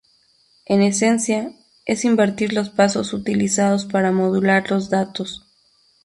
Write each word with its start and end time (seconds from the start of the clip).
En 0.65 0.81
esencia, 0.81 1.51
es 1.85 2.05
invertir 2.05 2.53
los 2.53 2.71
pasos 2.71 3.13
utilizados 3.13 3.85
para 3.85 4.11
modular 4.11 4.67
los 4.71 4.89
datos. 4.89 5.45